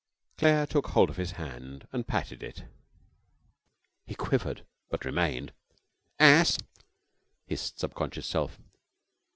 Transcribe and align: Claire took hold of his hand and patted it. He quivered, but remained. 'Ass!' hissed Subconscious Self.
Claire 0.35 0.65
took 0.65 0.87
hold 0.87 1.11
of 1.11 1.17
his 1.17 1.33
hand 1.33 1.87
and 1.91 2.07
patted 2.07 2.41
it. 2.41 2.65
He 4.07 4.15
quivered, 4.15 4.65
but 4.89 5.05
remained. 5.05 5.53
'Ass!' 6.19 6.57
hissed 7.45 7.77
Subconscious 7.77 8.25
Self. 8.25 8.57